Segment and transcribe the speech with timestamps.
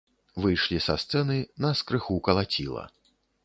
[0.45, 2.83] Выйшлі са сцэны, нас крыху калаціла.